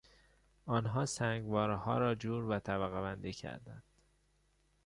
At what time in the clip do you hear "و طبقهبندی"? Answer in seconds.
2.43-3.33